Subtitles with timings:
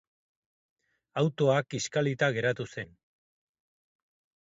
[1.23, 2.99] Autoa kiskalita geratu zen.